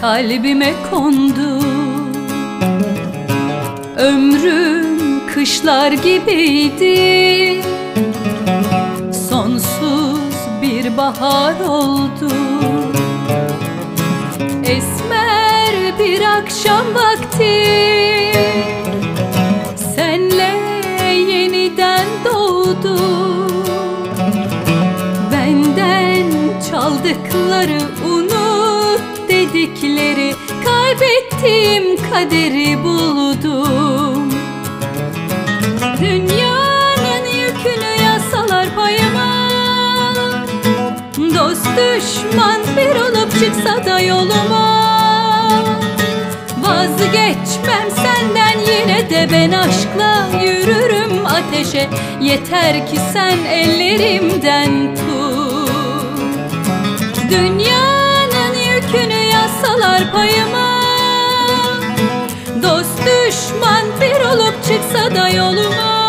kalbime 0.00 0.74
kondu. 0.90 1.60
Ömrüm 3.96 5.26
kışlar 5.34 5.92
gibiydi. 5.92 7.62
Sonsuz 9.30 10.34
bir 10.62 10.96
bahar 10.96 11.60
oldu. 11.60 12.30
Esmer 14.64 15.98
bir 15.98 16.22
akşam 16.22 16.86
vakti. 16.94 17.64
Senle 19.96 20.52
yeniden 21.32 22.06
doğdu. 22.24 22.98
Benden 25.32 26.30
çaldıkları 26.70 27.80
unut 28.06 28.27
dedikleri 29.68 30.34
Kaybettiğim 30.64 32.10
kaderi 32.10 32.84
buldum 32.84 34.32
Dünyanın 36.00 37.26
yükünü 37.26 38.04
yasalar 38.04 38.74
payıma. 38.74 39.48
Dost 41.34 41.66
düşman 41.66 42.60
bir 42.76 43.00
olup 43.00 43.32
çıksa 43.32 43.84
da 43.84 44.00
yoluma. 44.00 44.88
Vazgeçmem 46.60 47.90
senden 47.96 48.58
yine 48.60 49.10
de 49.10 49.28
ben 49.32 49.52
aşkla 49.52 50.28
yürürüm 50.42 51.26
ateşe. 51.26 51.88
Yeter 52.20 52.86
ki 52.86 52.96
sen 53.12 53.38
ellerimden 53.38 54.96
tut. 54.96 55.38
Yükünü 57.30 57.87
yasalar 59.78 60.12
payıma. 60.12 60.80
Dost 62.62 62.98
düşman 62.98 63.84
bir 64.00 64.20
olup 64.20 64.54
çıksa 64.64 65.14
da 65.14 65.28
yoluma. 65.28 66.08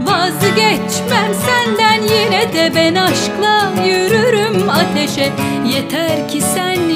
Vazgeçmem 0.00 1.34
senden 1.46 2.02
yine 2.02 2.52
de 2.52 2.72
ben 2.74 2.94
aşkla 2.94 3.82
yürürüm 3.84 4.70
ateşe. 4.70 5.32
Yeter 5.66 6.28
ki 6.28 6.40
sen 6.40 6.87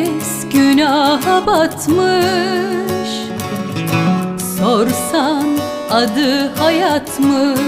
Herkes 0.00 0.48
günaha 0.52 1.46
batmış. 1.46 3.10
Sorsan 4.58 5.46
adı 5.90 6.54
hayatmış. 6.54 7.60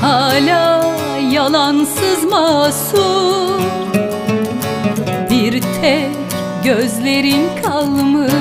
Hala 0.00 0.84
yalansız 1.30 2.24
masum. 2.30 3.62
Bir 5.30 5.62
tek 5.82 6.16
gözlerin 6.64 7.48
kalmış. 7.62 8.32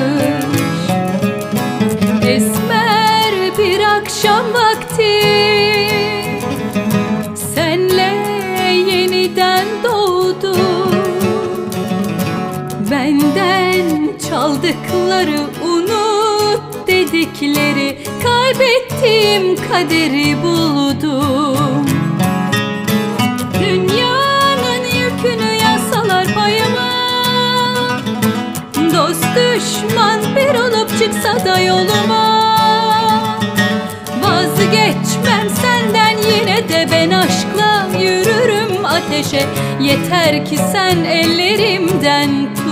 Esmer 2.23 3.57
bir 3.57 3.79
akşam 3.79 4.45
vakti 4.53 5.56
Benden 14.47 14.61
çaldıkları 14.61 15.39
unut 15.63 16.87
dedikleri 16.87 17.97
Kaybettiğim 18.23 19.55
kaderi 19.55 20.43
buldum. 20.43 21.85
Dünyanın 23.59 24.83
yükünü 24.85 25.53
yasalar 25.63 26.27
payıma 26.35 26.91
Dost 28.93 29.25
düşman 29.35 30.21
bir 30.35 30.59
olup 30.59 30.89
çıksa 30.99 31.45
da 31.45 31.59
yoluma. 31.59 32.47
Vazgeçmem 34.21 35.49
senden 35.61 36.17
yine 36.17 36.69
de 36.69 36.87
ben 36.91 37.11
aşkla 37.11 37.87
yürürüm 37.99 38.85
ateşe. 38.85 39.45
Yeter 39.81 40.45
ki 40.45 40.57
sen 40.71 41.03
ellerimden 41.03 42.55
tut 42.55 42.66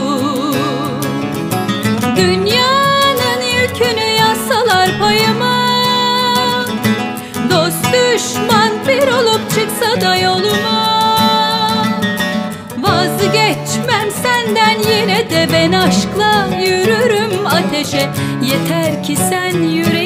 Dünyanın 2.18 3.42
yükünü 3.62 4.10
yasalar 4.20 5.00
payıma. 5.00 5.66
Dost 7.50 7.86
düşman 7.94 8.72
bir 8.88 9.08
olup 9.08 9.42
çıksa 9.50 10.02
da 10.02 10.16
yoluma. 10.16 10.96
Vazgeçmem 12.78 14.12
senden 14.24 14.80
yine 14.80 15.30
de 15.30 15.48
ben 15.54 15.72
aşkla 15.72 16.48
yürürüm 16.66 17.48
ateşe. 17.48 18.10
Yeter 18.42 19.04
ki 19.04 19.16
sen 19.16 19.62
yüreğimden 19.62 20.05